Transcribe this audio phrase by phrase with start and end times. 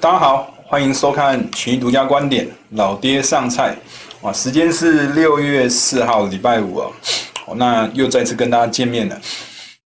[0.00, 3.74] 大家好，欢迎收看群益独家观点，老爹上菜，
[4.20, 6.92] 啊，时间是六月四号，礼拜五哦，
[7.54, 9.18] 那又再次跟大家见面了。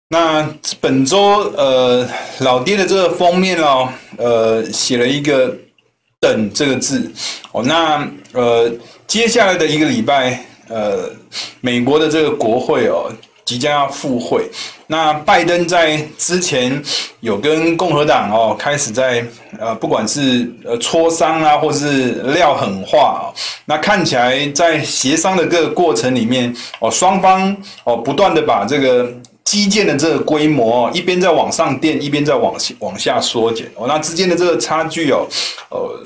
[0.08, 0.48] 那
[0.80, 2.06] 本周呃，
[2.40, 5.52] 老爹的这个封面哦，呃，写了一个
[6.20, 7.10] “等”这个字
[7.52, 8.70] 哦，那呃，
[9.06, 11.10] 接下来的一个礼拜，呃，
[11.60, 13.10] 美国的这个国会哦。
[13.46, 14.50] 即将要赴会，
[14.88, 16.82] 那拜登在之前
[17.20, 19.24] 有跟共和党哦开始在
[19.58, 23.32] 呃不管是呃磋商啊，或是撂狠话啊，
[23.64, 29.10] 那看起来在协商的各个过程里面哦，双方哦不断的把这个。
[29.46, 33.86] 基建的这个规模，一边在往上垫，一边在往往下缩减哦。
[33.86, 35.24] 那之间的这个差距哦，
[35.70, 35.96] 呃，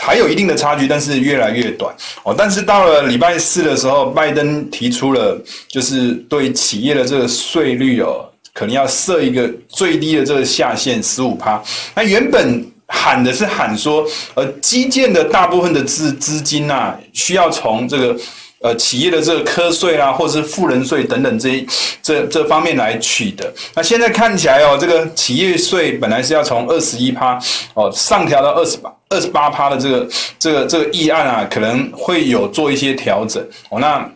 [0.00, 2.32] 还有一定的差距，但是越来越短哦。
[2.38, 8.24] 但是到了礼拜四的时候，拜登提出了，就是对企业的这个税率哦，
[8.54, 11.60] 可能要设一个最低的这个下限十五趴。
[11.92, 18.16] 那原本喊的是喊说，呃，基建的大部分的资资金啊，需要从这个。
[18.60, 21.66] 呃，企业的这个科税啊，或者是富人税等等这
[22.02, 23.52] 这这方面来取的。
[23.74, 27.38] 那现在看起来哦，这个企业税本来是要从二十一趴
[27.74, 33.78] 哦上调到二十八二十八趴的这个这个这个议案啊，可能会有做一些调整哦。
[33.78, 34.10] 那。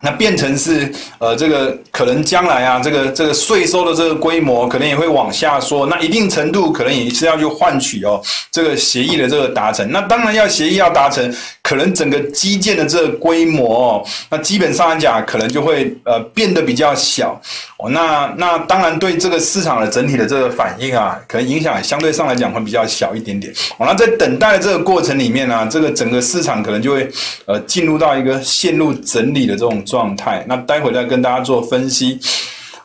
[0.00, 5.86] 那变成是呃，这个可能将来啊，这个这个税收的这个规模可能也会往下缩。
[5.86, 9.90] 那一定程度可能也是要去换取哦，这个协议的这个达成。
[9.90, 17.40] 那当然要协议要达成，可能整个基建的这个规模哦，那基本上来讲可能就会呃变得比较小
[17.78, 17.90] 哦。
[17.90, 23.52] 那那当然对这个市场的整体的这个反应啊，可能影响相对上来讲会比较小一点点。
[23.78, 27.10] 哦，那在等待的这个过程里面呢，这个整个市场可能就会
[27.46, 29.84] 呃进入到一个陷入整理的这种。
[29.88, 32.20] 状态，那待会再跟大家做分析。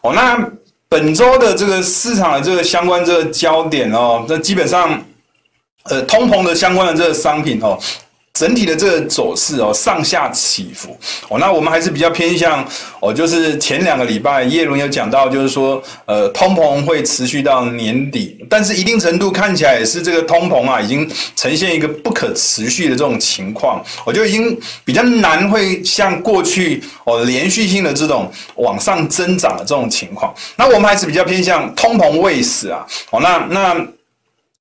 [0.01, 0.37] 哦，那
[0.89, 5.03] 本周的这个市场的这个相关这个焦点哦，那基本上，
[5.83, 7.77] 呃，通膨的相关的这个商品哦。
[8.33, 10.97] 整体的这个走势哦，上下起伏。
[11.29, 12.67] 哦，那我们还是比较偏向
[12.99, 33.87] 哦，就是前两个礼拜叶伦有讲到，就是说呃，通膨会持续到年底，但是一定程度看起来也是这个通膨啊，已经呈现一个不可持续的这种情况，我就已经比较难会像过去哦连续性的这种往上增长的这种情况，那我们还是比较偏向通膨未死啊，哦，那那。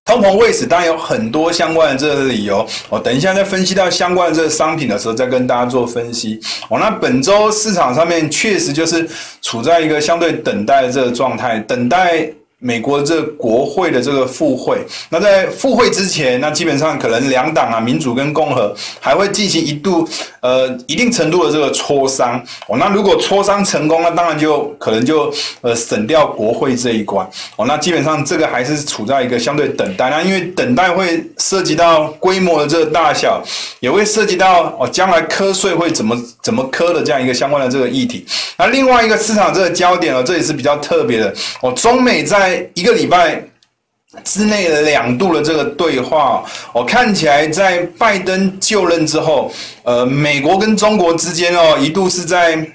[0.05, 2.67] 通膨为此，当然有很多相关的这个理由。
[2.91, 6.41] 我等一下在分析到相关的这个商品的时候，再跟大家做分析。
[6.69, 9.09] 哦，那本周市场上面确实就是
[9.41, 12.29] 处在一个相对等待的这个状态，等待。
[12.63, 14.79] 美国这个国会的这个复会，
[15.11, 20.09] 那在复会之前，那基本上可能两党啊，民主跟共和还会进行一度
[20.41, 22.77] 呃一定程度的这个磋商哦。
[22.79, 27.67] 那如果磋商成功，那当然就可能就呃省掉国会这一关哦。
[27.67, 33.43] 那基本上这个还是处在一个相对等待，那因为等待会涉及到规模的这个大小，
[33.81, 38.27] 也会涉及到哦将来课税会怎么怎么磕的这样一个相关的这个议题。
[38.59, 43.43] 那另外一个市场这个焦点哦，这也是比较特别的哦，中美在一个礼拜
[44.25, 49.51] 之内的两度的这个对话，我看起来在拜登就任之后，
[49.85, 52.69] 呃，美国跟中国之间哦，一度是在。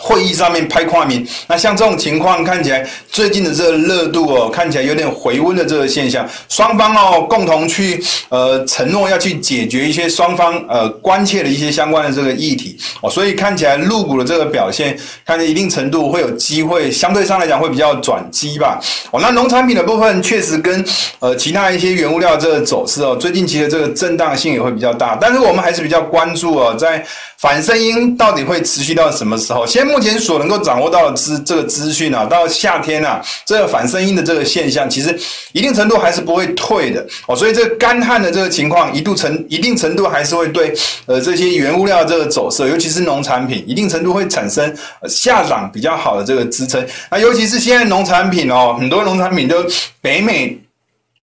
[0.00, 6.26] 会议上面拍跨名，那像这种情况看起来，最近的这个热度哦，看起来有点回温的这个现象。
[6.48, 18.80] 双方哦，共同去呃承诺要去解决一些双方呃关切的一些相关的这个议题哦，所以看起来入股的这个表现，看见一定程度会有机会，相对上来讲会比较转机吧。
[19.10, 20.82] 哦，那农产品的部分确实跟
[21.18, 27.04] 呃其他一些原物料这个走势哦，最近其实这个震荡性也会比较大，但是我们还是比较关注哦，在
[27.36, 29.66] 反声音到底会持续到什么时候？
[29.66, 29.89] 先。
[29.90, 35.18] 目前所能够掌握到的资这个资讯啊，到夏天啊，这个反声音的这个现象，其实
[35.52, 37.34] 一定程度还是不会退的哦。
[37.34, 40.72] 所以这个干旱的这个情况，一度程一定程度还是会对
[41.06, 44.64] 呃这些原物料这个走势，尤其是农产品，一定程度会产生
[45.02, 46.86] 呃下涨比较好的这个支撑。
[47.10, 49.56] 那尤其是现在农产品哦，很多农产品都
[50.00, 50.58] 北美。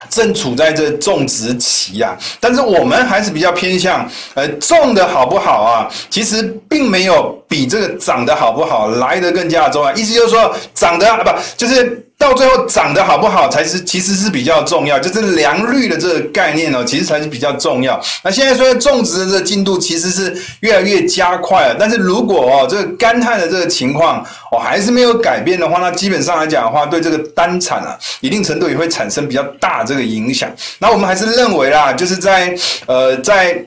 [0.10, 5.90] 正处在这种植期啊，但是我们还是比较偏向，呃，种的好不好啊？
[6.10, 9.94] 其实并没有比这个长得好不好来得更加重要。
[9.94, 12.04] 意思就是说，长得不就是。
[12.20, 18.02] 到最后长得好不好才是其实是比较重要，就是良率的这个概念呢，其实才是比较重要。
[18.24, 30.50] 那现在说种植的这个进度其实是越来越加快了，但是如果哦这个干旱的这个情况哦还是没有改变的话，那基本上来讲的话，对这个单产啊一定程度也会产生比较大这个影响。
[30.80, 33.64] 那我们还是认为啦，就是在呃在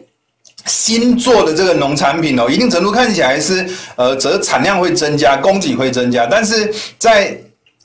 [0.67, 3.65] 新做的这个农产品哦，一定程度看起来是
[3.95, 7.35] 呃则产量会增加，供给会增加，但是在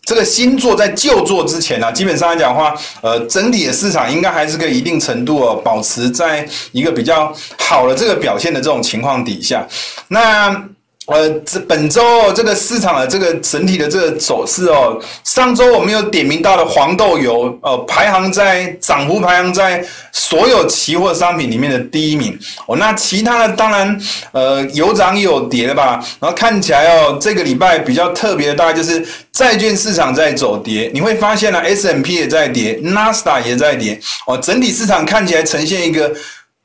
[0.05, 9.67] 这个新作在旧作之前呢、基本上来讲的话，呃，整体的市场应该还是个一定程度哦，保持在一个比较好的这个表现的这种情况底下，
[10.09, 10.69] 那。
[11.07, 12.01] 呃，这本周
[12.33, 22.35] 这个市场的这个整体的这个走势哦，上周我们有点名到的黄豆油，呃，排行在涨幅排行在所有期货商品里面的第一名
[22.65, 22.75] 哦。
[22.77, 26.03] 那其他的当然，呃，有涨有跌的吧。
[26.19, 36.11] 然后看起来哦，这个礼拜比较特别的大概就是债券市场在走跌，你会发现呢，S&P 也在跌，纳斯达也在跌哦，整体市场看起来呈现一个。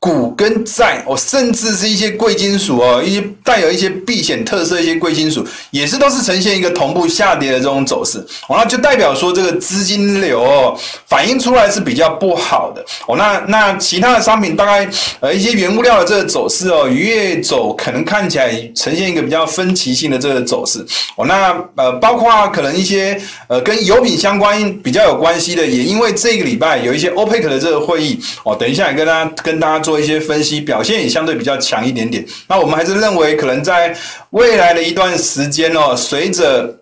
[0.03, 8.17] 股跟债哦，甚至是一些贵金属哦，一些带有一些避险特色一些贵金属，也是都是呈现一个同步下跌的这种走势
[8.49, 10.75] 哦，那就代表说这个资金流哦
[11.05, 13.15] 反映出来是比较不好的哦。
[13.15, 14.89] 那那其他的商品大概
[15.19, 20.83] 呃一些原物料的这个走势哦，越走可能看起来呈现一个比较分歧性的这个走势
[21.15, 21.27] 哦。
[21.27, 29.90] 那呃包括可能一些呃跟油品相关比较有关系的，也因为这个礼拜有一些 OPEC 的这个会议哦，等一下也跟大家跟大家做。
[29.91, 32.25] 做一些分析，表现也相对比较强一点点。
[32.47, 33.93] 那我们还是认为，可能在
[34.29, 36.73] 未来的一段时间哦，随着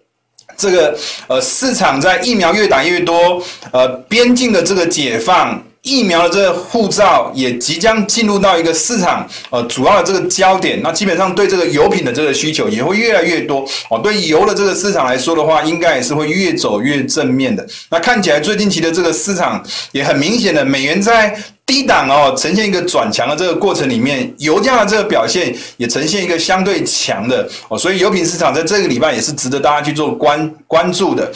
[0.56, 0.96] 这个
[1.28, 3.42] 呃市场在疫苗越打越多，
[3.72, 5.60] 呃边境的这个解放。
[5.82, 10.82] 疫苗的这个护照也即将进入到一个市场，呃，主要的这个焦点。
[10.84, 13.98] 那基本上对这个油品的这个需求也会越来越多哦。
[13.98, 17.66] 对油的这个市场来说的话，应该也是会越走越正面的。
[17.90, 21.34] 那看起来最近期的这个市场也很明显的，美元在
[21.70, 27.78] 低档哦，呈现一个转强的这个过程里面，油价的这个表现也呈现一个相对强的哦。
[27.78, 31.32] 所以油品市场在这个礼拜也是值得大家去做关关注的。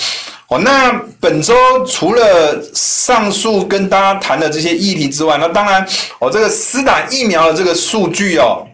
[0.48, 1.54] 哦，那本周
[1.86, 5.86] 除了上述跟大家谈的这些议题之外，那当然，
[6.18, 8.66] 哦，这个施打疫苗的这个数据哦，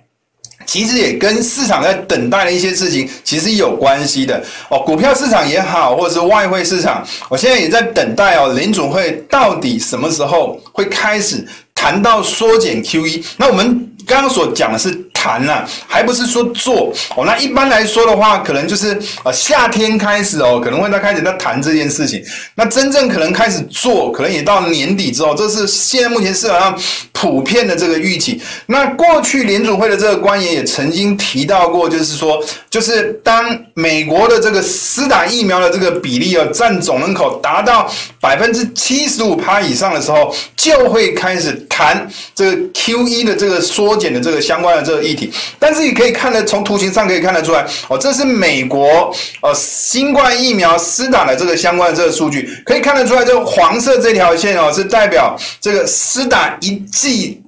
[0.70, 4.40] 其实也跟市场在等待的一些事情其实有关系的
[4.70, 4.78] 哦。
[4.86, 11.44] 股票市场也好，或者是外汇市场，我现在也在等待哦，联总会到底什么时候会开始
[11.74, 13.24] 谈到缩减 QE？
[13.38, 15.09] 那我们刚刚所讲的是。
[15.20, 17.26] 谈了、还不是说做哦。
[17.26, 22.24] 那一般来说的话，可能就是呃夏天开始哦，可能会在开始在谈这件事情。
[22.56, 26.80] 那真正可能开始做，可能也到年底之后，这是现在目前市场上
[27.12, 28.42] 普遍的这个预期。
[28.68, 42.06] 那过去联准会的这个官员也曾经提到过，就是说，就是当美国的这个施打疫苗的这个比例哦，占总人口达到百分之七十五趴以上的时候，就会开始谈
[42.36, 45.32] 这个 QE 的这个缩减的这个相关的这个议题。
[45.58, 57.42] 但是你可以看得从图形上可以看得出来哦，这是美国呃新冠疫苗施打的这个相关的这个数据，可以看得出来，这个黄色这条线哦是代表这个施打一剂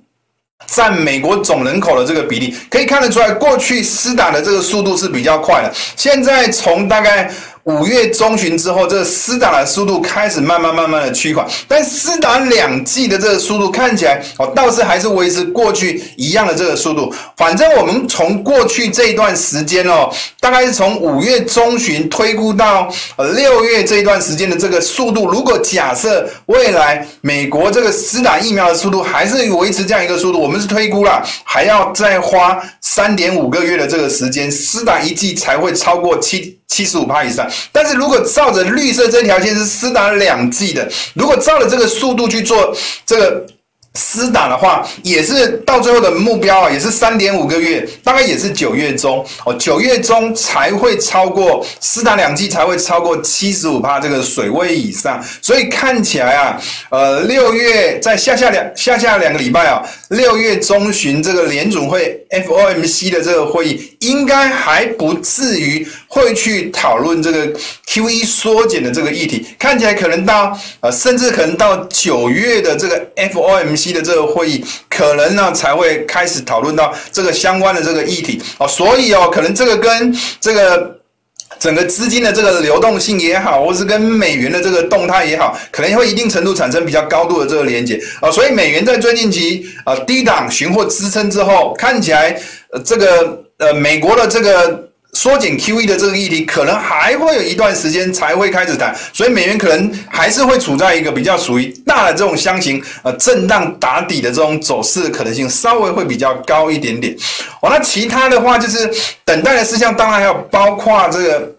[0.68, 7.30] 占美国总人口的这个比例，可以看得出来，过去施打的这个速度是比较快的，现在从大概。
[7.64, 17.14] 五月中旬之后，这个施打的速度开始慢慢慢慢的趋缓，但施打两剂的这个速度看起来哦，倒是还是维持过去一样的这个速度。
[17.38, 20.10] 反正我们从过去这一段时间哦，
[20.40, 36.58] 大概是从五月中旬推估到呃六月这一段时间的这个速度，如果假设未来美国这个施打疫苗的速度还是维持这样一个速度，我们是推估了还要再花三点五个月的这个时间，施打一剂才会超过七。
[36.72, 42.74] 七十五趴以上，但是如果照着绿色这条线是施打两剂的，如果照着这个速度去做
[43.06, 43.46] 这个。
[43.96, 56.58] 施打的话，也是到最后的目标啊，也是三点五个月，大概也是九月中哦，九月中才会超过施打两剂才会超过七十五趴这个水位以上，所以看起来啊，
[56.90, 67.54] 呃，六月在下下两下下两个礼拜啊，六月中旬这个联准会 FOMC 的这个会议，应该还不至于会去讨论这个
[67.88, 73.92] QE 缩减的这个议题，看起来可能到呃，甚至可能到九月的这个 FOMC。
[73.92, 81.01] 的这个会议可能呢才会开始讨论到这个相关的这个议题啊，所以哦，可能这个跟这个
[81.62, 92.36] 整个资金的这个流动性也好，或是跟美元的这个动态也好，可能会一定程度产生比较高度的这个连接啊，所以美元在最近期呃低档寻获支撑之后，看起来
[92.72, 94.91] 呃这个呃美国的这个。
[95.14, 107.14] 缩减 QE 的这个议题，可能还会有一段时间才会开始谈，所以美元可能还是会处在一个比较属于大的这种箱型，呃，震荡打底的这种走势可能性稍微会比较高一点点。
[107.62, 108.90] 哦，那其他的话就是
[109.26, 111.56] 等待的事项，当然还有包括这个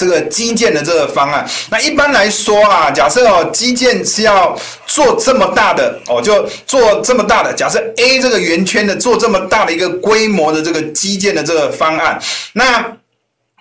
[0.00, 1.46] 这个基建的这个方案。
[1.70, 7.52] 那一般来说啊，假设哦，基建是要做这么大的哦，就做这么大的。
[7.52, 12.18] 假设 A 这个圆圈的做这么大的一个规模的这个基建的这个方案，
[12.54, 12.96] 那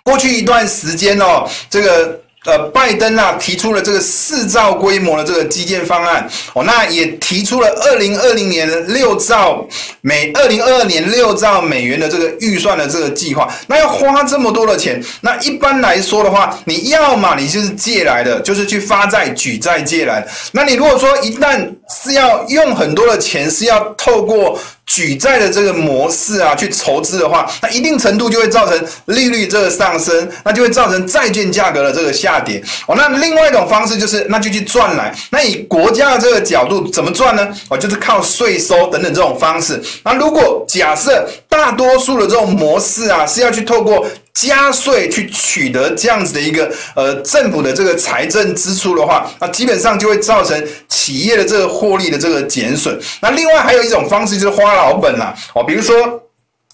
[0.01, 2.17] 过去一段时间哦，这个
[2.49, 9.63] 呃，拜登啊提出了这个四兆规模的这个基建方案哦，那也提出了二零二零年六兆
[10.01, 13.47] 美，二零二二年六兆美元的这个预算的这个计划。
[13.67, 20.27] 那要花这么多的钱，那一般来说的话，你要嘛你就是借来的，就是去发债举债借来的。
[20.51, 24.57] 那你如果说一旦是要用很多的钱，是要透过。
[24.89, 32.59] 举债的这个模式啊，去筹资的话，那一定程度就会造成利率这个上升，那就会造成债券价格的这个下跌。
[32.87, 35.15] 哦，那另外一种方式就是，那就去赚来。
[35.29, 37.47] 那以国家的这个角度怎么赚呢？
[37.69, 39.79] 哦，就是靠税收等等这种方式。
[40.03, 44.07] 那如果假设大多数的这种模式啊，是要去透过。
[44.33, 52.97] 加税去取得这样子的一个呃政府的这个财政支出的话，那基本上就会造成企业的这个获利的这个减损。
[53.21, 56.23] 那另外还有一种方式就是花老本啦，哦，比如说。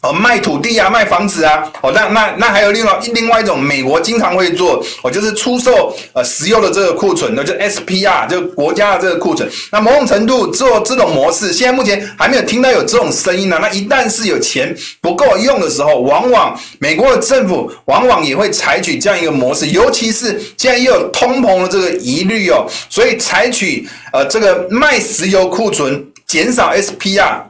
[0.06, 9.50] 哦，卖土地啊，卖房子啊，哦，那那那还有另外另外一种，美国经常会做，哦，就是出售呃石油的这个库存，那就 SPR，就国家的这个库存。
[9.72, 13.58] 那某种程度做这种模式，现在目前还没有听到有这种声音呢。
[13.60, 27.42] 那一旦是有钱不够用的时候，往往美国的政府往往也会采取这样一个模式，尤其是现在又有通膨的这个疑虑哦，所以采取呃这个卖石油库存，减少 SPR。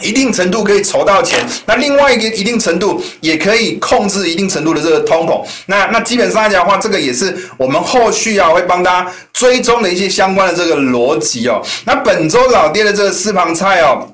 [0.00, 5.44] 一定程度可以筹到钱，那另外一个一定程度也可以控制一定程度的这个通膨。
[5.66, 11.62] 那那基本上来讲的话，这个也是我们后续啊会帮大家追踪的一些相关的这个逻辑哦。
[11.84, 14.06] 那本周老爹的这个私房菜哦。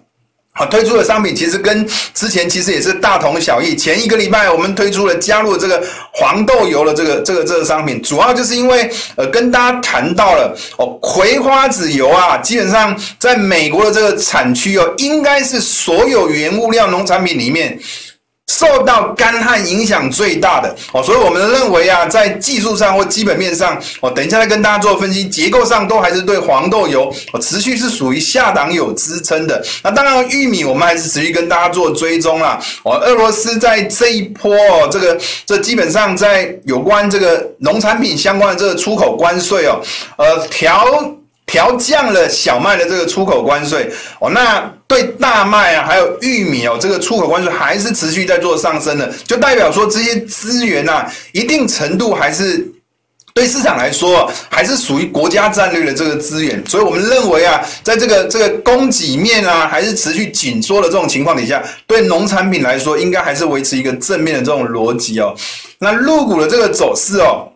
[0.57, 3.77] 啊，推出的商品其实跟之前其实也是大同小异。
[3.77, 5.83] 前一个礼拜我们推出了加入这个
[6.13, 17.79] 黄豆油的这个这个这个商品，主要就是因为呃跟大家谈到了哦，葵花籽油啊，基本上在美国的这个产区哦，应该是所有原物料农产品里面。
[18.53, 29.63] 受到干旱影响最大的哦，所以我们认为啊，在技术上或基本面上哦，等一下再跟大家做分析，结构上都还是对黄豆油哦持续是属于下档有支撑的。
[29.83, 32.59] 那当然，玉米我们还是持续跟大家做追踪啦。
[32.85, 39.81] 哦，俄罗斯在这一波哦，这个这基本上在有关这个农产品相关的这个出口关税哦，
[40.17, 41.16] 呃调。
[41.47, 43.89] 调降了小麦的这个出口关税
[44.21, 52.67] 哦，那对大麦啊，还有玉米哦，这个出口关税还是持续在做上升的，就代表说这些资源呐、啊，一定程度还是
[53.33, 56.61] 对市场来说，还是属于国家战略的这个资源。
[56.67, 65.33] 所以我们认为啊，在这个这个供给面啊，还是持续紧缩的这种情况底下，对农产品来说，应该还是维持一个正面的这种逻辑哦。
[65.79, 67.53] 那陆股的这个走势哦。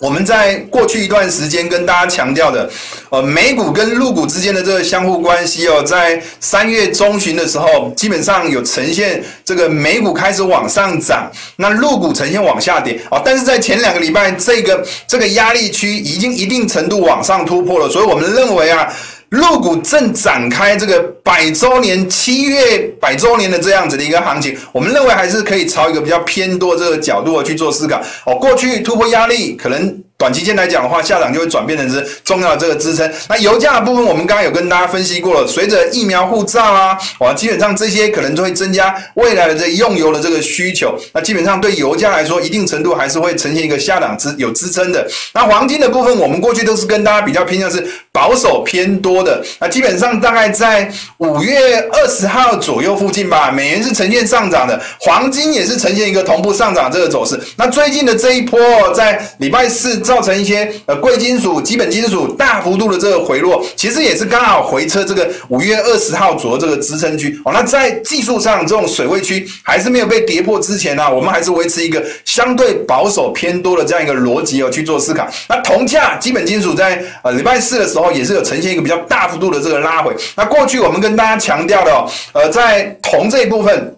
[0.00, 2.70] 我们在过去一段时间跟大家强调的，
[3.10, 13.20] 呃，美股跟陆股之间的这个相互关系哦，在三月中旬的时候，基本上有呈现这个美股开始往上涨，那陆股呈现往下跌哦。
[13.24, 18.88] 但是在前两个礼拜，这个这个压力区已经一定程度往上突破了，所以我们认为啊。
[19.30, 28.00] 入股正展开这个百周年七月百周年的这样子的一个行情，我们认为还是可以朝一个比较偏多这个角度去做思考。
[28.24, 30.02] 哦，过去突破压力可能。
[30.18, 33.08] 短期间来讲的话，下档就会转变成是重要的这个支撑。
[33.28, 35.46] 那油价的部分，我们刚刚有跟大家分析过了。
[35.46, 40.98] 随着疫苗护照啊，哇，基本上这些可能都会增加未来的这用油的这个需求。
[41.12, 45.08] 那基本上对油价来说，一定程度还是会呈现一个下档支有支撑的。
[45.32, 49.40] 那黄金的部分，我们过去都是跟大家比较偏向是保守偏多的。
[49.60, 57.38] 那基本上大概在五月二十号左右附近吧，美元是呈现上涨的，黄金也是呈现一个同步上涨这个走势。
[57.54, 58.58] 那最近的这一波，
[58.92, 60.02] 在礼拜四。
[60.08, 67.52] 造成一些呃贵金属、基本金属大幅度的这个回落，其实也是刚好回撤这个五月二十号左右这个支撑区哦。
[67.52, 75.28] 那在技术上这种水位区还是没有被跌破之前呢、我们还是维持一个相对保守偏多的这样一个逻辑哦去做思考。
[75.46, 80.16] 那铜价、基本金属在呃礼拜四的时候也是有呈现一个比较大幅度的这个拉回。
[80.34, 83.94] 那过去我们跟大家强调的哦，呃，在铜这一部分。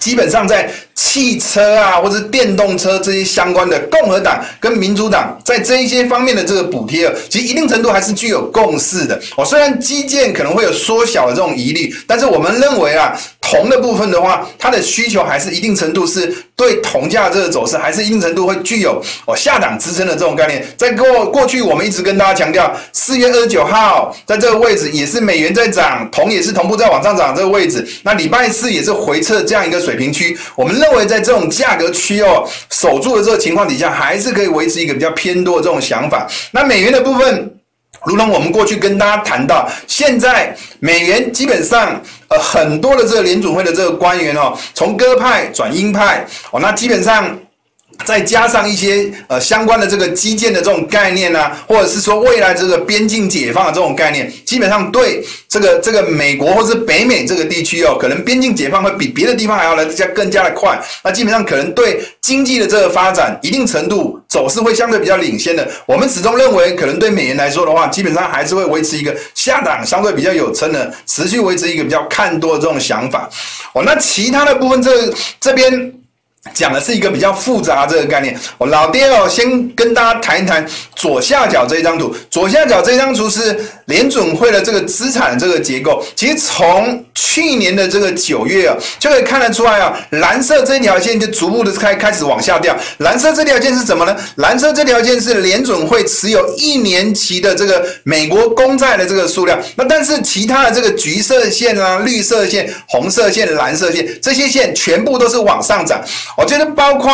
[0.00, 9.20] 基本上在汽车啊，或者电动车这些相关的，共和党跟民主党在这一些方面的这个补贴，其实一定程度还是具有共识的。
[9.36, 20.64] 哦，虽然基建可能会有缩小的这种疑虑，但是我们认为啊，铜的部分的话，它的需求还是一定程度是对铜价这个走势，还是一定程度会具有哦下档支撑的这种概念。
[20.76, 27.86] 在过过去，我们一直跟大家强调，四月二十九号在这个位置也是美元在涨，铜也是同步在往上涨这个位置。
[28.02, 36.28] 那礼拜四也是回撤这样一个水平区，我们认认为在这种价格区哦守住的这个情况底下，还是可以维持一个比较偏多的这种想法。
[36.52, 37.50] 那美元的部分，
[38.04, 47.36] 如同我们过去跟大家谈到，现在美元基本上呃很多的这个联准会的这个官员哦，从鸽派转鹰派哦，那基本上。
[48.04, 60.78] 再加上一些呃相关的这个基建的这种概念啊，或者是说未来这个边境解放的这种概念，基本上对这个这个美国或是北美这个地区哦，可能边境解放会比别的地方还要来加更加的快。
[61.02, 65.68] 那基本上可能对经济的这个发展，一定程度走势会相对比较领先的。
[65.86, 73.28] 我们始终认为，可能对美元来说的话，基本上还是会维持一个下档相对比较有撑的，持续维持一个比较看多的这种想法。
[73.72, 75.92] 哦，那其他的部分这这边。
[76.52, 78.38] 讲的是一个比较复杂这个概念。
[78.58, 82.14] 我老爹哦，先跟大家谈一谈左下角这一张图。
[82.30, 86.04] 左下角这张图是联准会的这个资产的这个结构。
[86.14, 92.76] 其实从去年的这个九月啊，就可以看得出来啊，蓝色这条线就逐步的开开始往下掉。
[92.98, 94.14] 蓝色这条线是什么呢？
[94.36, 99.58] 蓝色这条线是联准会持有一年期的这个美国公债的这个数量。
[99.76, 106.00] 那但是其他的这个橘色线啊、绿色线、红色线、蓝色线这些线全部都是往上涨。
[106.36, 107.12] 我觉得包括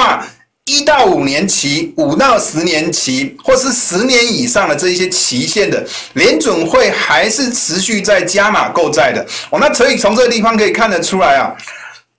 [0.67, 9.27] 一到五年期、五到十年期，或是十年以上的这一些期限的，联准会还是持续在加码购债的。
[9.51, 11.53] 哦，那所以从这个地方可以看得出来啊，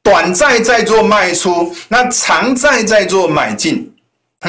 [0.03, 3.89] 短债在做卖出，那长债在做买进。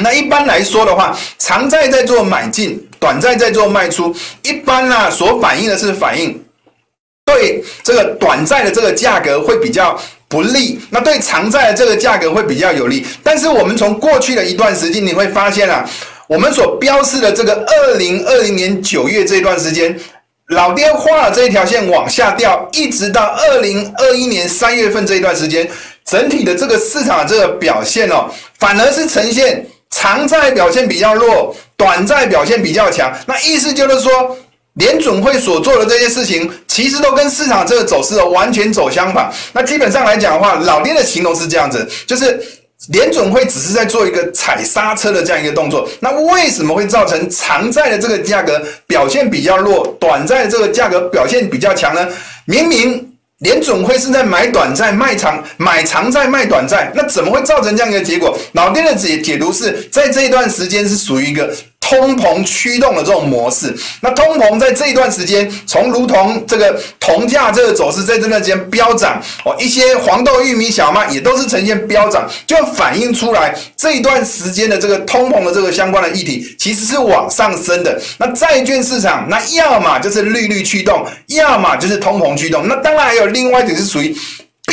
[0.01, 6.43] 那一般来说的话，长债在做买进，短债在做卖出，一般呢，所反映的是反映
[7.23, 9.97] 对这个短债的这个价格会比较。
[10.33, 13.05] 不利，那对长债的这个价格会比较有利。
[13.21, 15.87] 但是我们从过去的一段时间，你会发现啊，
[16.27, 19.95] 我们所标示的这个二零二零年九月这段时间，
[20.47, 25.69] 老爹画了这一条线往下掉，一直到二零二一年三月份这一段时间，
[26.03, 33.13] 整体的这个市场的这个表现哦，反而是呈现长债表现比较弱，短债表现比较强。
[33.27, 34.35] 那意思就是说。
[34.75, 39.31] 联准会所做的这些事情，其实都跟市场这个走势完全走相反。
[39.53, 42.43] 那基本上来讲的话，老爹的形容是这样子，就是
[42.89, 45.87] 联准会只是在做一个踩刹车的这样一个动作。
[45.99, 52.07] 那为什么会造成长债的这个价格表现比较弱，短债的这个价格表现比较强呢？
[52.45, 58.35] 明明联准会是在买短债卖长，买长债卖短债，那怎么会造成这样一个结果？
[58.53, 61.53] 老爹的解解读是在这一段时间是属于一个。
[61.93, 78.01] 通膨驱动的这种模式，那通膨在这一段时间，从如同这个铜价这个走势在这段时间飙涨哦，一些黄豆、玉米、小麦也都是呈现飙涨，就反映出来这一段时间的这个通膨的这个相关的议题其实是往上升的。
[78.17, 82.67] 那债券市场，那要么就是利率驱动，要么就是通膨驱动。
[82.67, 84.15] 那当然还有另外一点是属于。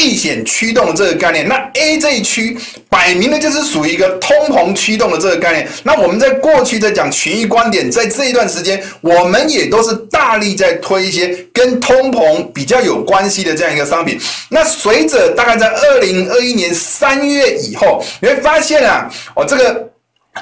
[0.01, 2.57] 避险驱动的这个概念，那 A 这一区
[2.89, 5.69] 摆明的就是属于一个通膨驱动的这个概念。
[5.83, 14.19] 那我们在过去在讲群益观点，在这一段时间，我们也都是大力在推一些跟通膨比较有关系的这样一个商品。
[14.49, 19.87] 那随着大概在二零二一年三月以后，你会发现啊，哦，这个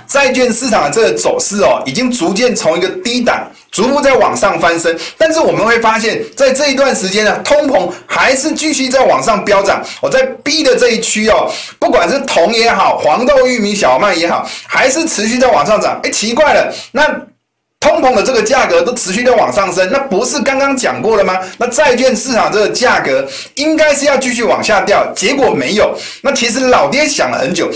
[0.06, 3.46] 债券市场的这个走势哦，已经逐渐从一个低档。
[3.70, 9.84] 逐步在往上翻身，但是我们会发现，在这一段时间呢，通膨还是继续在往上飙涨。
[10.00, 16.00] 我在 B 的这一区哦，不管是铜也好，黄豆、玉米、小麦也好，还是持续在往上涨。
[16.02, 17.04] 哎，奇怪了，那
[17.78, 21.38] 通膨的这个价格都持续在往上升，那不是刚刚讲过了吗？
[21.58, 25.94] 那债券市场这个价格应该是要继续往下掉，结果没有。
[26.22, 27.70] 那其实老爹想了很久。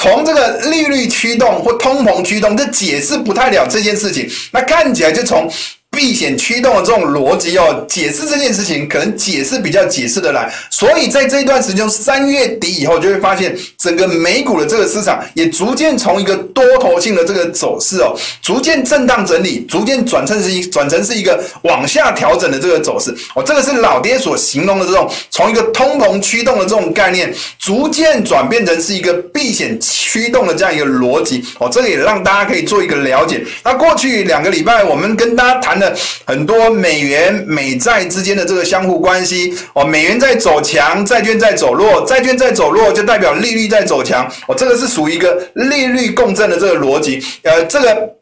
[0.00, 4.30] 从这个利率驱动或通膨驱动，这解释不太了这件事情。
[4.52, 5.50] 那看起来就从。
[5.90, 33.42] 避险驱动的这种逻辑哦，解释这件事情可能解释比较解释得来，所以在这一段时间，三月底以后就会发现，整个美股的这个市场也逐渐从一个多头性的这个走势哦，逐渐震荡整理，逐渐转成是一转成是一个往下调整的这个走势哦，这个是老爹所形容的这种从一个通膨驱动的这种概念，逐渐转变成是一个避险驱动的这样一个逻辑哦，这个也让大家可以做一个了解。
[33.64, 35.96] 那过去两个礼拜我们跟大家谈的。
[36.24, 48.14] 很多美元美债之间的这个相互关系哦，美元在走强，债券在走弱，债券在走弱就代表利率在走强哦，这个是属于一个利率共振的这个逻辑，呃，这个。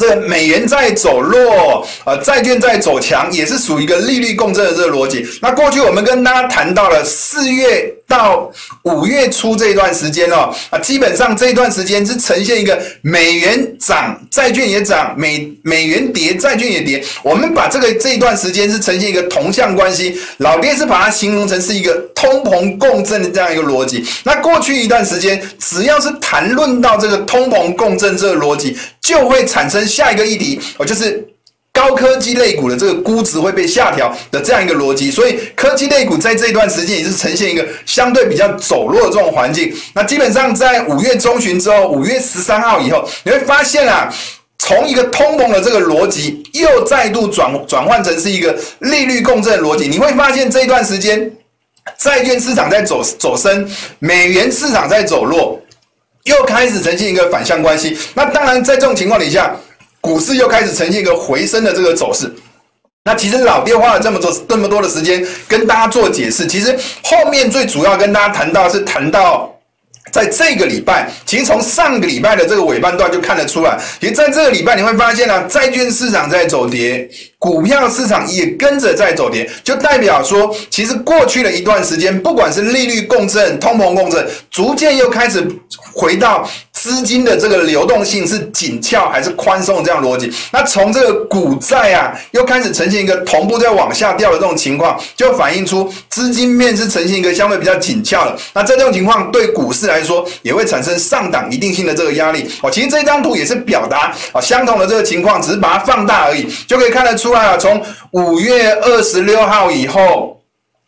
[0.00, 5.24] 这个美元在走弱，呃，债券在走强，也是属于一个利率共振的这个逻辑。
[5.40, 8.50] 那过去我们跟大家谈到了四月到
[8.82, 17.02] 五月初这一段时间哦，啊，基本上这一段时间是呈现一个美元涨，债券也涨，美美元跌，债券也跌。
[17.22, 24.04] 我们把这个这一段时间是呈现一个同向关系，老爹是把它形容成是一个通膨共振的这样一个逻辑。
[24.22, 31.26] 那过去一段时间，只要是谈论到这个通膨共振这个逻辑，就会产生下一个议题，哦，就是
[31.74, 39.74] 高科技类股的这个估值会被下调的这样一个逻辑，所以科技类股在这一段时间也是呈现一个相对比较走弱的这种环境。
[39.92, 44.08] 那基本上在五月中旬之后，五月十三号以后，你会发现啊，
[44.60, 49.88] 从一个通膨的这个逻辑又再度转转换成是一个利率共振的逻辑。
[49.88, 51.28] 你会发现这一段时间
[51.98, 55.60] 债券市场在走走升，美元市场在走弱，
[56.22, 57.98] 又开始呈现一个反向关系。
[58.14, 59.56] 那当然，在这种情况底下。
[60.04, 62.30] 股市又开始呈现一个回升的这个走势，
[63.04, 69.50] 那其实老爹花了这么多这么多的时间跟大家做解释，其实后面最主要跟大家谈到是谈到。
[70.12, 77.08] 在这个礼拜，其实从上个礼拜的这个尾半段就看得出来，其实在这个礼拜你会发现呢、啊，债券市场在走跌，
[77.44, 85.46] 股票市场也跟着在走跌，就代表说，其实过去的一段时间，不管是利率共振、通膨共振，逐渐又开始
[85.92, 90.32] 回到资金的这个流动性是紧俏还是宽松这样逻辑。
[90.50, 98.34] 那从这个股债啊，又开始呈现一个同步在往下掉的这种情况，就反映出资金面是呈现一个相对比较紧俏的。
[98.54, 102.70] 那在这种情况，对股市来说，也会产生上档一定性的这个压力哦。
[102.70, 107.58] 其实这张图也是表达啊相同的这个情况，只是把它放大而已，就可以看得出来啊。
[107.58, 110.40] 从五月二十六号以后，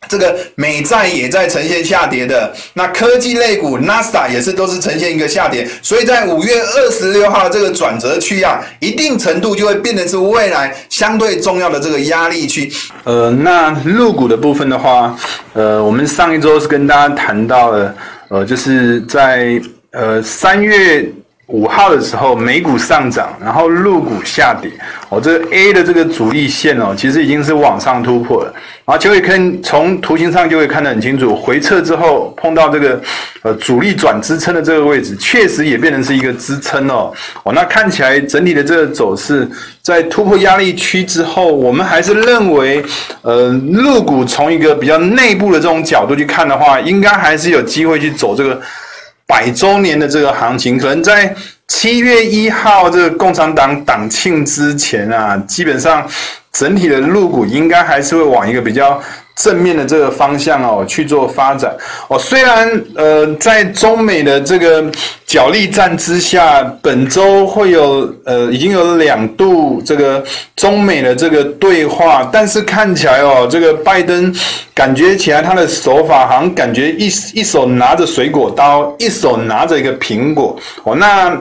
[0.09, 2.51] 这个美债也在呈现下跌的。
[2.73, 5.67] 那科技类股 NASA 也是都是呈现一个下跌。
[5.81, 12.71] 所以在五月二十六号这个转折区啊，一定程度就会变成是未来相对重要的这个压力区。
[13.03, 15.15] 呃，那入股的部分的话，
[15.53, 17.93] 呃，我们上一周是跟大家谈到了。
[18.29, 19.57] 呃，就是在
[19.91, 21.09] 呃三月
[21.47, 24.69] 五号的时候，美股上涨，然后陆股下跌。
[25.09, 28.53] 哦，这个 A 的这个主力线哦，其实已经是往上突破了。
[28.83, 33.01] 然后就会看从图形上就会看得很清楚，回撤之后碰到这个
[33.43, 37.13] 呃主力转支撑的这个位置，确实也变成是一个支撑哦。
[37.43, 39.49] 哦，那看起来整体的这个走势
[39.81, 42.83] 在突破压力区之后，我们还是认为，
[43.21, 48.59] 呃，陆股从一个比较内部的这种角度去看的话，应该还是有机会去走这个
[49.27, 51.35] 百周年的这个行情，可能在。
[51.69, 56.09] 七月一号这个共产党党庆之前啊，基本上
[56.53, 58.99] 整体的入股应该还是会往一个比较
[59.37, 61.73] 正面的这个方向哦去做发展
[62.09, 62.19] 哦。
[62.19, 64.83] 虽然呃在中美的这个
[65.25, 70.23] 角力战之下，本周会有呃已经有两度这个
[70.55, 74.35] 中美的这个对话，但是看起来哦，这个拜登
[74.73, 81.39] 感觉起来他的手法好像感觉一一手拿着水果刀，一手拿着一个苹果哦，那。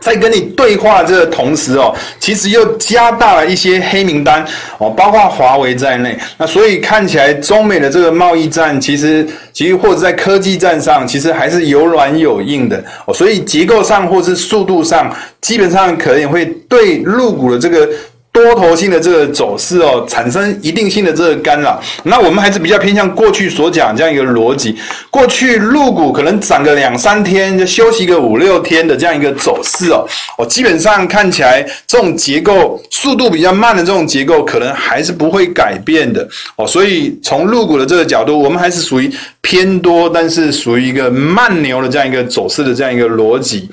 [0.00, 4.44] 在跟你对话这个同时哦，其实又加大了一些黑名单
[4.78, 6.18] 哦，包括华为在内。
[6.38, 13.14] 那所以看起来中美的这个贸易战，其实其实或者在科技战上，其实还是有软有硬的哦。
[13.14, 17.88] 所以结构上或是速度上，基本上可能也会对入股的这个。
[18.32, 21.82] 多头性的这个走势哦，产生一定性的这个干扰。
[22.04, 24.76] 那我们还是比较偏向过去所讲这样一个逻辑。
[25.10, 30.06] 过去入股可能涨个两三天，就休息个五六天的这样一个走势哦。
[30.38, 36.66] 我基本上看起来这种结构速度比较慢的这种结构，可能还是不会改变的哦。
[36.66, 43.68] 所以从入股的这个角度，我们还是属于偏多，但是属于一个慢牛的这样一个走势的这样一个逻辑。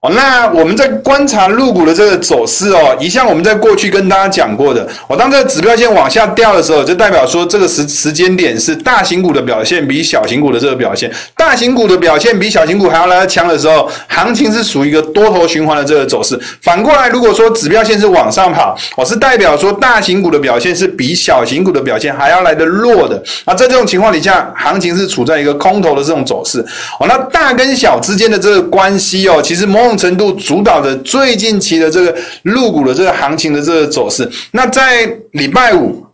[0.00, 16.40] 哦，那我们在观察入股的这个走势哦，一向我们在过去跟大家讲过的，我当这个指标线往下掉的时候，就代表说这个时时间点是大型股的表现比小型股的这个表现，大型股的表现比小型股还要来得强的时候，行情是属于一个多头循环的这个走势。
[16.62, 23.22] 反过来，如果说指标线是往上跑，我是代表说大型股的表现是比小型股的表现还要来得弱的。
[23.44, 26.64] 那在这种情况底下，行情是处在一个空头的这种走势。
[26.98, 34.28] 哦，那大跟小之间的这个关系哦，其实某程度主导着最近期的这个入股的这个行情的这个走势。
[34.52, 36.04] 那在礼拜五，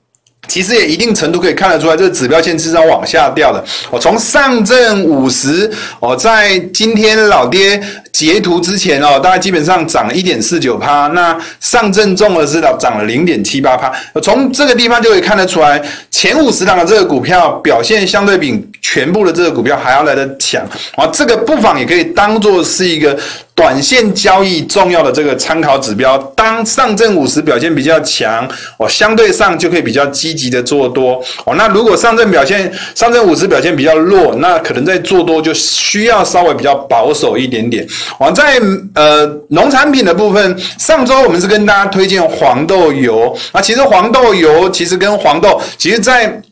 [0.48, 3.64] 其实也一定程度可以看得出来，这个指标线是在往下掉的。
[3.90, 5.68] 我从上证五十，
[6.00, 7.82] 哦，在今天老爹
[8.16, 11.06] 截图之前哦，大概基本上涨了一点四九趴。
[11.08, 13.92] 那上证综合指导涨了零点七八趴。
[14.22, 15.78] 从这个地方就可以看得出来，
[16.10, 20.66] 前五十档的这个股票表现相对比全部的这个股票还要来得强。
[20.96, 23.14] 啊，这个不妨也可以当做是一个。
[23.56, 31.12] 短线交易重要的这个参考指标，当上证五十表现比较强，哦，相对上就可以比较积极的做多，
[31.46, 37.82] 哦，那如果上证表现，上证五十表现比较弱，那可能在做多就需要稍微比较保守一点点。
[38.18, 38.60] 我，在
[38.94, 46.42] 呃农产品的部分，上周我们是跟大家推荐黄豆油，那其实黄豆油其实跟黄豆，其实在。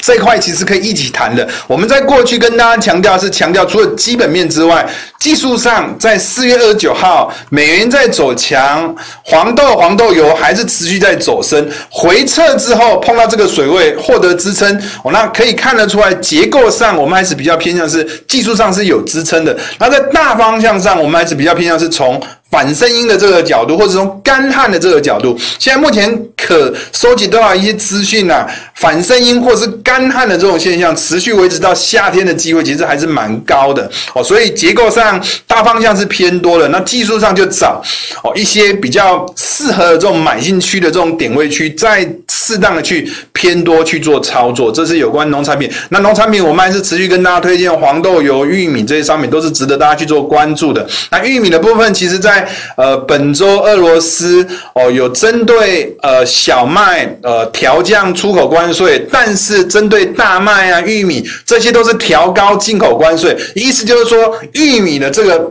[0.00, 1.46] 这一块其实可以一起谈的。
[1.66, 4.86] 我们在过去跟大家强调是强调，除了基本面之外，
[5.18, 19.56] 技术上在四月二十九号，美元在走强，黄豆、黄豆油还是持续在走升，回撤之后碰到这个水位获得支撑，哦，那可以看得出来结构上我们还是比较偏向是技术上是有支撑的。
[19.78, 22.20] 那在大方向上，我们还是比较偏向是从。
[22.50, 34.24] 反声音的这个角度，或者从干旱的这个角度，现在目前可收集到一些资讯啊，反声音或是干旱的这种现象持续维持到夏天的机会，其实还是蛮高的哦。
[34.24, 37.82] 所以结构上大方向是偏多的，那技术上就找
[38.22, 44.72] 哦一些比较适合的这种买进区的这种点位区，再适当的去偏多去做操作。
[44.72, 45.70] 这是有关农产品。
[45.90, 50.86] 那农产品我们还是持续跟大家推荐黄豆、油、玉米这些商品，都是值得大家去做关注的。
[51.10, 52.37] 那玉米的部分，其实在
[52.76, 65.50] 呃，本周俄罗斯哦有针对呃小麦呃调降出口关税，但是针对大麦啊、玉米这些都是调高进口关税，意思就是说玉米的这个。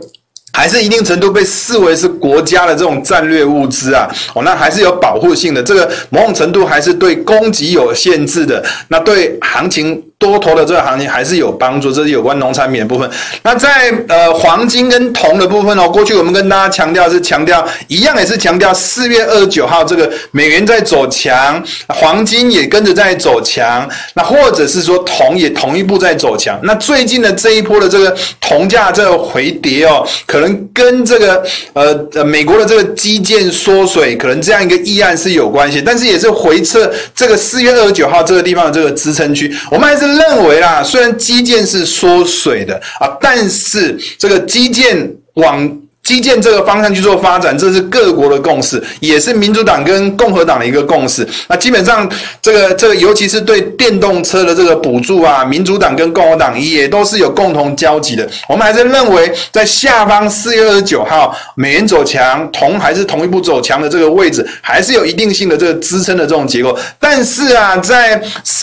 [0.50, 13.08] 还是一定程度被视为是国家的这种战略物资啊，哦，那还是有保护性的，这个某种程度还是对供给有限制的，那对行情多头的这个行情还是有帮助，这是有关农产品的部分。
[13.42, 26.58] 那在呃黄金跟铜的部分哦，过去我们跟大家强调是强调一样，也是强调四月二十九号这个美元在走强，黄金也跟着在走强，那或者是说铜也同一步在走强。
[26.62, 30.68] 那最近的这一波的这个铜价这个回跌哦，可能。
[30.74, 45.82] 跟这个呃呃美国的这个基建缩水，可能这样一个议案是有关系，但是也是回测这个四月二十九号这个地方的这个支撑区，我们还是认为啊，虽然基建是缩水的啊，但是这个基建往。
[46.08, 51.28] 基建这个方向去做发展，这是各国的共识，也是民主党跟共和党的一个共识。
[51.48, 58.26] 那基本上，这个这个，尤其是对电动车的这个补助啊，民主党跟共和党也都是有共同交集的。
[58.48, 66.74] 我们还是认为，在下方四月二十九号，美元走强，铜还是同一步走强的这个位置，还是有一定性的这个支撑的这种结构。
[66.98, 68.18] 但是啊，在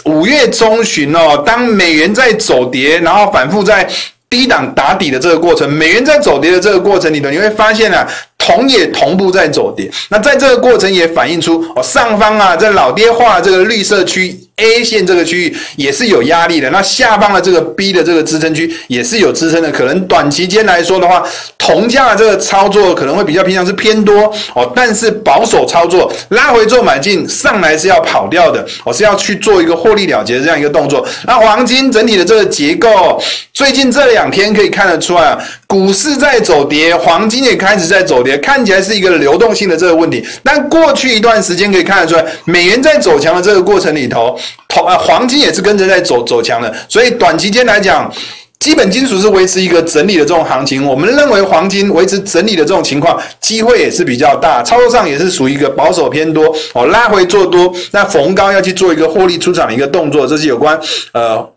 [0.05, 3.87] 五月中旬哦，当美元在走跌，然后反复在。
[4.35, 8.05] 低档打底的这个过程，美元在走跌的这个过程里头，你会发现啊，
[8.37, 9.89] 铜也同步在走跌。
[10.09, 14.37] 那在这个过程也反映出哦，上方啊，在老爹画这个绿色区。
[14.57, 21.21] A 线这个区域也是有压力的，那下方的这个 B 的这个支撑区也是有支撑的，可能短期间来说的话，
[21.57, 31.05] 铜价的这个操作可能会比较偏向是偏多哦，但是保守操作，拉回做买进，上来是要跑掉的，我是要去做一个获利了结的这样一个动作。
[31.25, 33.21] 那黄金整体的这个结构，
[33.53, 35.37] 最近这两天可以看得出来，
[35.67, 40.25] 股市在走跌，黄金也开始在走跌，看起来是一个流动性的这个问题。
[40.41, 44.39] 但过去一段时间可以看得出来，美元在走强的这个过程里头。
[44.67, 48.11] 铜黄金也是跟着在走走强的，所以短期间来讲，
[48.59, 50.85] 基本金属是维持一个整理的这种行情。
[50.85, 60.77] 我们认为黄金维持整理的这种情况，机会也是比较大，操作上也是属于一个保守偏多哦，拉回做多，那逢高要去做一个获利出场的一个动作，这是有关
[61.13, 61.47] 呃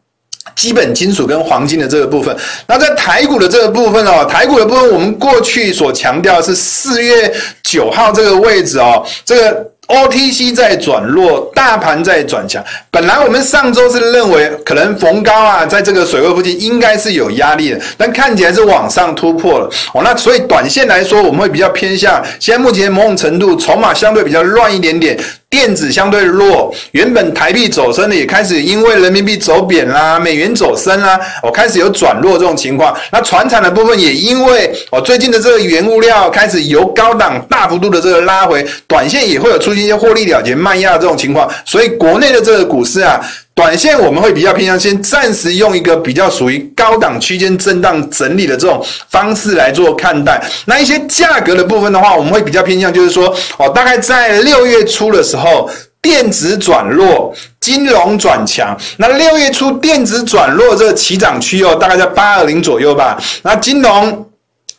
[0.54, 2.36] 基本金属跟黄金的这个部分。
[2.66, 9.72] 那在台股的这个部分哦，台股的部分我们过去所强调是四月九号这个位置哦，这个。
[9.88, 12.62] OTC 在转弱，大盘在转强。
[12.90, 19.70] 本来我们上周是认为可能逢高啊，在这个水位附近应该是有压力的，但看起来是往上突破了。
[19.94, 22.22] 哦，那所以短线来说，我们会比较偏向。
[22.38, 25.18] 现在目前某种程度筹码相对比较乱一点点。
[25.50, 32.94] 电子相对弱，原本台币走升的也开始因为人民币走贬啦，美元走升啦，我开始有转弱这种情况。
[33.10, 41.48] 那传产的部分也因为哦最近的这个原物料开始由高档大幅度的这个拉回，短线也会有出现一些获利了结卖压的这种情况。
[41.64, 43.20] 所以国内的这个股市啊。
[43.58, 50.40] 短线我们会比较偏向先暂时用一个比较属于高档区间震荡整理的这种方式来做看待。
[50.66, 55.68] 那一些价格的部分的话，我们会比较偏向就是说，哦，大概在六月初的时候，
[56.00, 58.78] 电子转弱，金融转强。
[58.96, 63.20] 那六月初电子转弱这个起涨区哦，大概在八二零左右吧。
[63.42, 64.24] 那金融。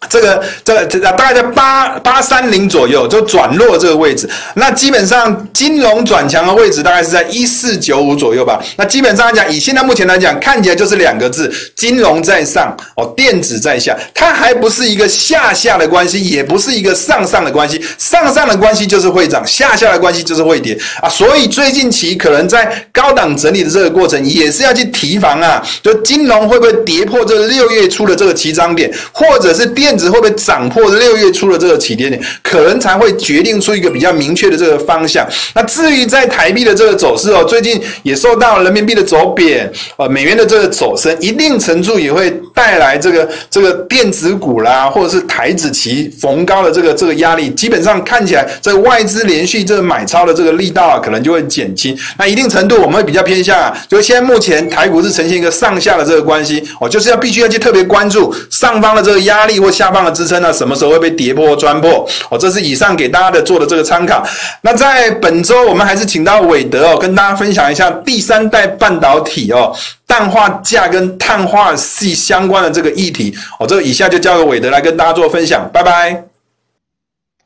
[0.08, 8.64] 这个这个这大概在八八三零左右就转弱这个位置，那基本上金融转强的位置大概是在一四九五左右吧。
[8.78, 13.94] 那基本上来讲，以现在目前来讲，看起来就是两个字：金融在上哦，电子在下。
[14.14, 17.84] 它还不是一个下下的关系，也不是一个上上的关系。
[17.98, 21.10] 上上的关系就是会涨，下下的关系就是会跌啊。
[21.10, 29.89] 所以最近期可能在高档整理的这个过程，也是要去提防啊，就金融会不会跌破这六月初的这个起涨点，或者是跌。
[29.90, 35.28] 电子会不会涨破六月初的这个起点点，可能才会决定出一个比较明确的这个方向。
[35.56, 47.50] 那至于在台币的这个走势哦，最近也受到人民币的走贬，呃，美元的这个走升，一定程度也会带来这个这个电子股啦，或者是台指期逢高的这个这个压力。
[47.50, 51.98] 基本上看起来，这外资连续这个买超的这个力道啊，可能就会减轻。
[52.20, 62.38] 那一定程度我们会比较偏向啊，就现在目前台股是呈现一个上下的这个关系哦，就是要必须要去特别关注上方的这个压力或下方的支撑呢，什么时候会被跌破钻破哦？
[62.38, 64.22] 这是以上给大家的做的这个参考。
[64.62, 69.74] 那在本周我们还是请到韦德哦，跟大家分享一下第三代半导体哦，
[70.06, 73.66] 氮化镓跟碳化矽相关的这个议题哦。
[73.66, 76.26] 这个以下就交给韦德来跟大家做分享，拜拜。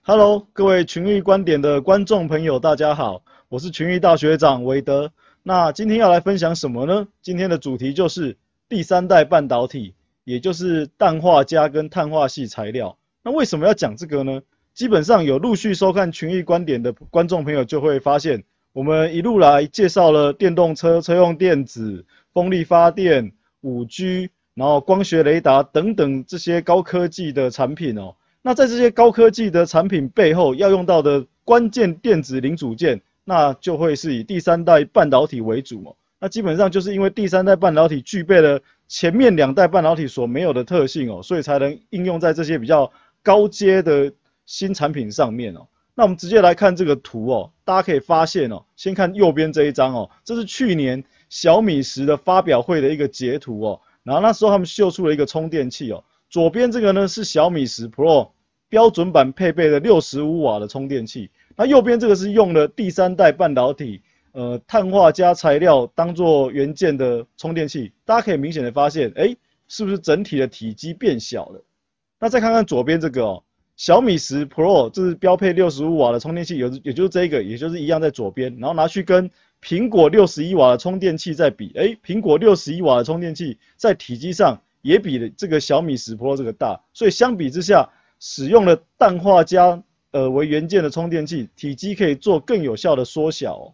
[0.02, 5.12] Hello，各位群益观点的观众朋友，大家好，我是群益大学长韦德。
[5.44, 7.06] 那今天要来分享什么呢？
[7.22, 8.36] 今天的主题就是
[8.68, 9.94] 第三代半导体，
[10.24, 12.98] 也就是氮化镓跟碳化矽材料。
[13.24, 14.42] 那为什么要讲这个呢？
[14.74, 23.32] 基本上有陆续收看群益观点的观众朋友就会发现，我们一路来介绍了电动车、车用电子、风力发电、
[23.62, 28.16] 五 G，然后光学雷达等等这些高科技的产品哦。
[28.42, 35.96] 那在这些高科技的产品背后要用到的关键电子零组件，那就会是以第三代半导体为主哦。
[36.20, 38.60] 那基本上就是因为第三代半导体具备了
[38.94, 42.92] 前面两代半导体所没有的特性哦，所以才能应用在这些比较
[43.24, 44.14] 高阶的。
[44.46, 58.32] 新产品上面哦，那我们直接来看这个图哦，大家可以发现哦，先看右边这一张哦，这是去年小米十的发表会的一个截图哦，然后那时候他们秀出了一个充电器哦，左边这个呢是小米十 Pro
[58.68, 64.02] 标准版配备的六十五瓦的充电器，那右边这个是用了第三代半导体
[64.34, 69.36] 呃碳化镓材料当做元件的充电器，大家可以明显的发现，哎，
[69.68, 71.64] 是不是整体的体积变小了？
[72.20, 73.44] 那再看看左边这个哦。
[73.76, 79.32] 小米十 Pro 这是标配六十五瓦的充电器，有也就是这个，也就是一样在左边，然后拿去跟
[79.64, 93.74] 苹果六十一瓦的充电器再比，诶，苹果六十一瓦的充电器在体积上也比这个小米十 Pro 这个大，所以相比之下，使用了氮化镓呃为元件的充电器，体积可以做更有效的缩小。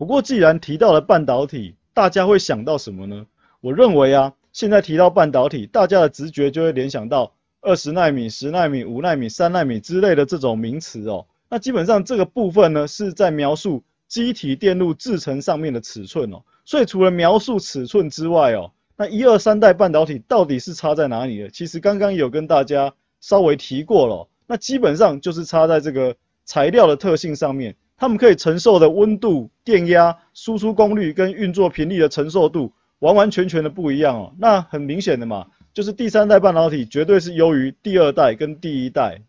[0.00, 3.26] 不过既然提到了半导体，大家会想到什么呢？
[3.60, 7.34] 我认为啊，现在提到半导体，大家的直觉就会联想到。
[7.60, 16.42] 二十奈米、十奈米、五奈米、三奈米之类的这种名词哦，那基本上这个部分呢是在描述积体电路制程上面的尺寸哦。
[16.64, 21.50] 所以除了描述尺寸之外哦，那一二三代半导体到底是差在哪里呢？
[21.50, 34.32] 其实刚刚有跟大家稍微提过了，那基本上就是差在这个材料的特性上面，它们可以承受的温度、电压、输出功率跟运作频率的承受度完完全全的不一样哦。
[34.38, 35.46] 那很明显的嘛。
[35.74, 39.20] 就是第三代半导体绝对是优于第二代跟第一代。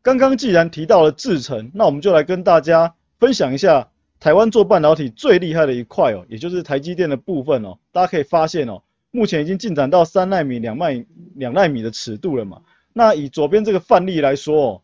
[0.00, 7.78] 刚刚既然提到了制程，那我们就来跟大家分享一下台湾做半导体最厉害的一块哦，也就是台积电的部分哦。
[7.92, 12.62] 大家可以发现哦，目前已经进展到三奈米、两奈两奈米的尺度了嘛。
[12.94, 14.82] 那以左边这个范例来说哦，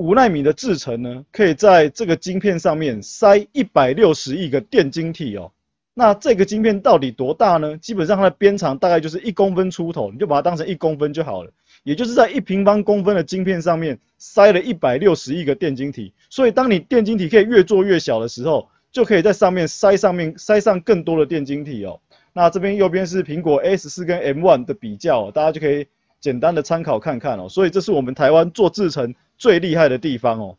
[0.00, 5.52] 五纳米的制程呢，可以在这个晶片上面塞一百六十亿个电晶体哦。
[5.92, 7.76] 那这个晶片到底多大呢？
[7.76, 11.50] 基本上它的边长大概就是一公分出头，你就把它当成一公分就好了。
[11.82, 16.14] 也就是在一平方公分的晶片上面塞了一百六十亿个电晶体。
[16.30, 22.00] 所以当你电晶体可以越做越小的时候，就可以在上面塞上面塞上更多的电晶体哦。
[22.32, 25.86] 那这边右边是苹果 S 四跟 M one 的比较，大家就可以
[26.20, 27.50] 简单的参考看看哦。
[27.50, 30.58] 所以这是我们台湾做制程最厉害的地方哦。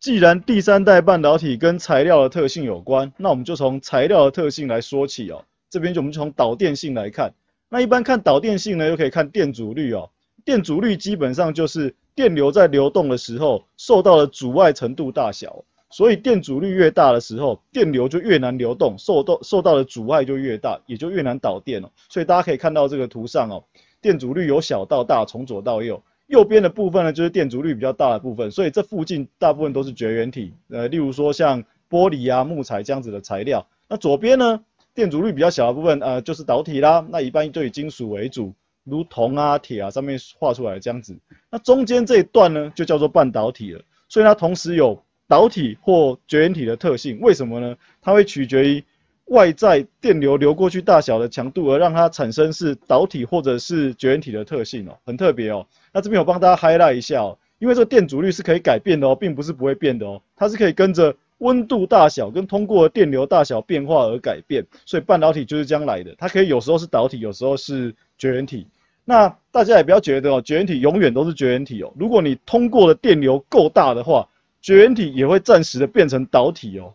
[0.00, 5.44] 既然第三代半导体跟材料的特性有关，那我们就从材料的特性来说起哦。
[5.68, 7.34] 这边就我们从导电性来看，
[7.68, 10.08] 那一般看导电性呢，又可以看电阻率哦。
[10.46, 21.90] 电阻率基本上就是电流在流动的时候受到的阻碍程度大小，所以电阻率越大的时候，电流就越难流动，受到受到的阻碍就越大，也就越难导电哦。
[22.08, 23.62] 所以大家可以看到这个图上哦，
[24.00, 26.02] 电阻率由小到大，从左到右。
[26.32, 33.66] 右边的部分呢，就是电阻率比较大的部分，所以这附近大部分都是绝缘体，呃，例如说像玻璃啊、木材这样子的材料。
[33.86, 34.64] 那左边呢，
[34.94, 37.06] 电阻率比较小的部分，呃，就是导体啦。
[37.10, 41.18] 那一般就以金属为主，如铜啊、铁啊上面画出来这样子。
[41.50, 43.82] 那中间这一段呢，就叫做半导体了。
[44.08, 47.20] 所以它同时有导体或绝缘体的特性。
[47.20, 47.76] 为什么呢？
[48.00, 48.84] 它会取决于
[49.26, 55.66] 外在电流流过去大小的强度，而让它产生是导体或者是绝缘体的特性哦，很特别哦。
[55.92, 68.66] 那这边我帮大家 highlight 一下哦，因为这个电阻率是可以改变的哦，并不是不会变的哦，它是可以跟着温度大小跟通过电流大小变化而改变，所以半导体就是这样来的，它可以有时候是导体，有时候是绝缘体。
[69.04, 71.92] 那大家也不要觉得哦，绝缘体永远都是绝缘体哦。
[71.98, 74.28] 如果你通过的电流够大的话，
[74.60, 76.94] 绝缘体也会暂时的变成导体哦。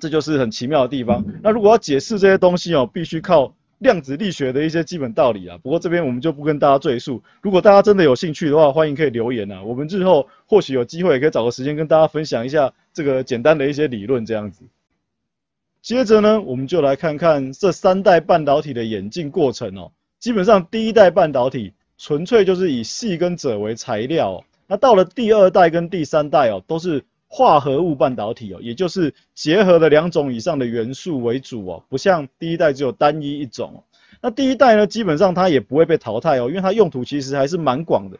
[0.00, 1.24] 这就是很奇妙的地方。
[1.42, 5.58] 那如果要解释这些东西哦，必须靠量子力学的一些基本道理啊。
[5.62, 7.22] 不过这边我们就不跟大家赘述。
[7.40, 9.62] 如果大家真的有兴趣的话，欢迎可以留言啊。
[9.62, 14.64] 我们日后或许有机会可以找个时间跟大家分享一下这个简单的一些理论这样子。
[15.82, 19.92] 接着呢，我们就来看看这三代半导体的演进过程哦。
[20.18, 27.02] 基本上第一代半导体纯粹就是以细跟鍺为材料哦，那到了第二代跟第三代哦，都是
[27.32, 33.84] 化合物半导体哦，也就是结合了两种以上的元素为主哦，不像第一代只有单一一种。
[34.20, 38.18] 那第一代呢，基本上它也不会被淘汰哦，因为它用途其实还是蛮广的，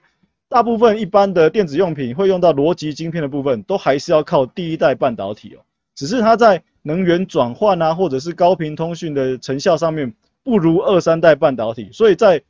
[0.48, 5.58] 大部分一般的电子用品会用到逻辑晶片的部分，都还是要靠第一代半导体哦，
[5.94, 10.14] 只是它在能源转换啊，或者是高频通讯的成效上面。
[10.42, 12.42] 不如二三代半导体，所以在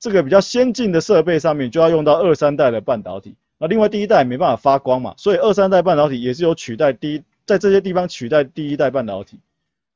[0.00, 3.36] 这个比较先进的设备上面就要用到二三代的半导体。
[3.58, 9.38] 那另外第一代没办法发光嘛，所以二三代半导体也是有取代第一，在这些地方取代第一代半导体。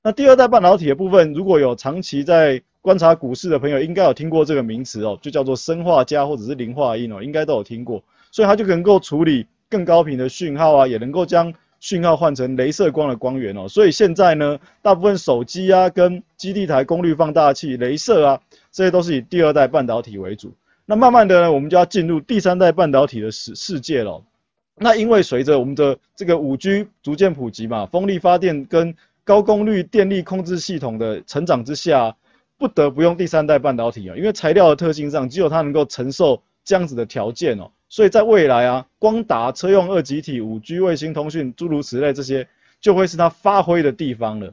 [0.03, 8.03] 那第二代半导体的部分，如果有长期在观察股市的朋友，应该有听过这个名词哦，就叫做砷化镓或者是磷化銦哦，应该都有听过。
[8.31, 18.41] 所以它就能够处理更高频的讯号啊，也能够将讯号换成镭射光的光源哦，所以现在呢，大部分手机啊跟基地台功率放大器、镭射啊，
[18.73, 20.55] 这些都是以第二代半导体为主。
[20.91, 24.21] 那慢慢的呢，我们就要进入第三代半导体的世世界了。
[24.75, 32.17] 那因为随着我们的这个五 G 逐渐普及嘛，风力发电跟高功率电力控制系统的成长之下，
[32.59, 37.71] 不得不用第三代半导体啊，因为材料的特性上，只有它能够承受这样子的条件哦。
[37.89, 42.49] 所以在未来啊，光达、车用二极体、五 G 卫星通讯，诸如此类，这些
[42.81, 44.53] 就会是它发挥的地方了。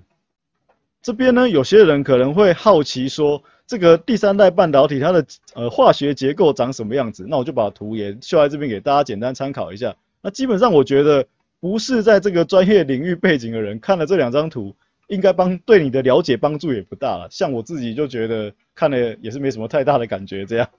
[1.01, 7.25] 这边呢，有些人可能会好奇说，这个第三代半导体它的呃化学结构长什么样子？
[7.27, 9.95] 那我就把图也秀在这边给大家简单参考一下。
[10.21, 11.25] 那基本上我觉得，
[11.59, 14.73] 不是在这个专业领域背景的人看了这两张图，
[15.07, 17.27] 应该帮对你的了解帮助也不大了。
[17.29, 20.69] 像我自己就觉得看了也是没什么太大的感觉，这样。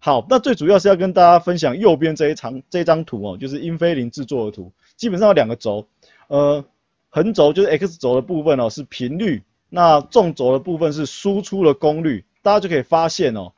[0.00, 4.72] 好，那最主要是要跟大家分享右边这一张这张图哦，就是英飞凌制作的图。
[4.96, 5.86] 基本上有两个轴，
[6.26, 6.64] 呃，
[7.08, 12.24] 横轴就是 X 轴的部分哦，是频率；那纵轴的部分是输出的功率。
[12.42, 13.52] 大家就可以发现哦，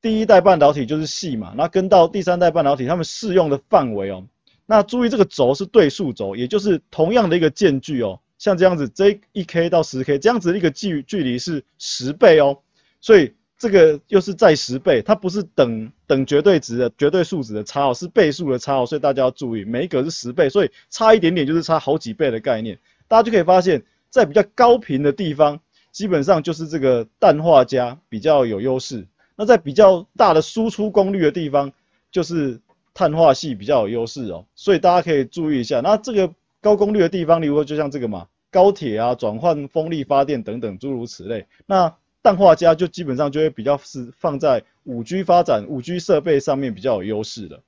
[0.00, 4.26] 第一代半导体就是矽嘛，那跟到第三代半导体，它们适用的范围哦。
[4.66, 12.58] 那注意这个轴是对数轴，也就是同样的一个间距哦，像这样子，这一 K 到十 K 这样子的一个距距离是十倍哦，
[13.00, 13.34] 所以。
[13.58, 22.76] 这个又是再十倍，它不是等等绝对值的绝对数值的差哦，是倍数的差哦，所以大家要注意，每一格是十倍，所以差一点点就是差好几倍的概念。
[23.06, 25.60] 大家就可以发现，在比较高频的地方，
[25.92, 29.04] 基本上就是这个氮化镓比较有优势；
[29.36, 31.72] 那在比较大的输出功率的地方，
[32.10, 32.60] 就是
[32.94, 34.46] 碳化系比较有优势哦。
[34.56, 41.94] 所以大家可以注意一下，那这个高功率的地方，例如就像这个嘛，高铁啊，转换风力发电等等诸如此类，那。
[42.24, 47.62] 氮化镓就基本上就会比较是放在五 G 发展、五 G 设备上面比较有优势的。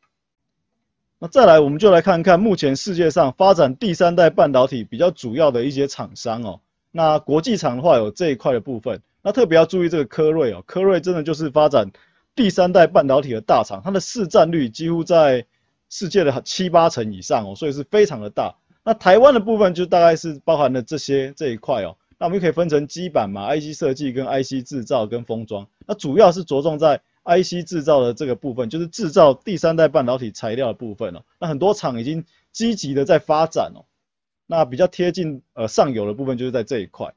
[1.18, 6.61] 那再来，我们就来看看目前世界上发展第三代半导体比较主要的一些厂商哦。
[6.97, 11.90] 那国际厂的话有这一块的部分，那特别要注意这个科瑞哦，科瑞真的就是发展
[12.36, 15.45] 第三代半导体的大厂，它的市占率几乎在
[15.90, 18.55] 世界的七八成以上哦，所以是非常的大。
[18.84, 21.97] 那台湾的部分就大概是包含了这些这一块哦。
[22.16, 25.66] 那我们可以分成基板嘛，IC 设计跟 IC 制造跟封装。
[25.88, 31.24] 那主要是着重在 IC 制造的这个部分，就是制造第三代半导体材料的部分哦。
[31.40, 33.82] 那很多厂已经积极的在发展哦。
[34.47, 37.12] 那比较贴近呃上游的部分就是在这一块。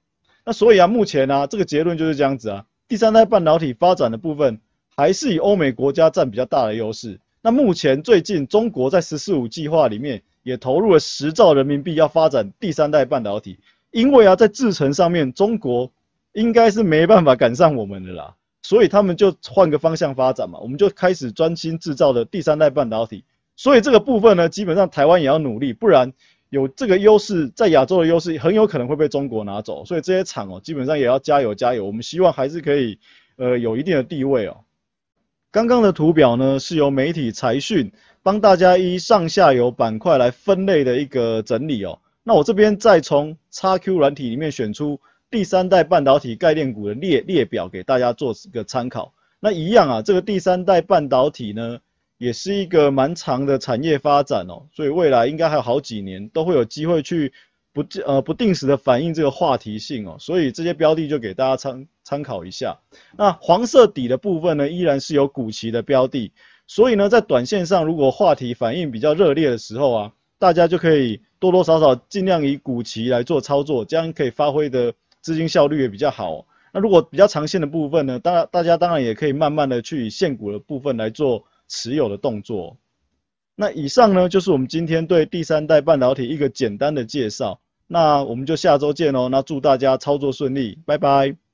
[0.45, 4.61] 那所以啊，目前呢、啊，这个结论就是这样子啊，第三代半导体发展的部分
[4.95, 7.19] 还是以欧美国家占比较大的优势。
[7.41, 13.59] 那目前最近中国在“十四五”计划里面也投入了十兆人民币要发展第三代半导体。
[13.91, 15.91] 因为啊，在制程上面，中国
[16.33, 23.23] 应该是没办法赶上我们的啦，所以他们就换个方向发展嘛，我们就开始专心制造的第三代半导体。
[23.55, 26.13] 所以这个部分呢，基本上台湾也要努力，不然
[26.49, 29.83] 有这个优势，在亚洲的优势很有可能会被中国拿走。
[29.85, 31.85] 所以这些厂哦，基本上也要加油加油。
[31.85, 32.99] 我们希望还是可以
[33.35, 34.57] 呃有一定的地位哦。
[35.51, 37.91] 刚刚的图表呢，是由媒体财讯
[38.21, 41.99] 帮大家依上下游板块来分类的一个整理哦。
[42.23, 44.99] 那我这边再从 XQ 软体里面选出
[45.31, 49.13] 第三代半导体概念股的列列表给大家做一个参考。
[49.39, 51.79] 那一样啊，这个第三代半导体呢，
[52.17, 57.31] 也是一个蛮长的产业发展哦，所以未来应该还有好几年都会有机会去
[57.73, 62.79] 不呃不定时的反映这个话题性哦，所以这些标的就给大家参参考一下。
[63.15, 66.31] 那黄色底的部分呢，依然是有股旗的标的，
[66.65, 74.91] 所以呢，在短线上如果话题反应比较热烈的时候啊，大家就可以多多少少尽量以股旗来做操作，这样可以发挥的
[75.21, 76.47] 资金效率也比较好。
[76.73, 82.77] 那如果比较长线的部分呢，大大家当然也可以慢慢的去以现股的部分来做持有的动作。
[83.55, 87.59] 那以上呢，就是我们今天对第三代半导体一个简单的介绍。
[87.87, 89.29] 那我们就下周见喽。
[89.29, 91.46] 那祝大家操作顺利，拜拜。